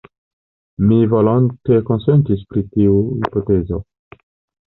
[0.91, 3.83] Mi volonte konsentis pri tiu hipotezo.